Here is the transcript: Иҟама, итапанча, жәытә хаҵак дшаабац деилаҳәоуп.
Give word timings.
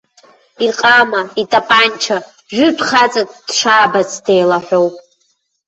Иҟама, 0.67 1.21
итапанча, 1.41 2.17
жәытә 2.55 2.83
хаҵак 2.87 3.29
дшаабац 3.47 4.11
деилаҳәоуп. 4.25 4.95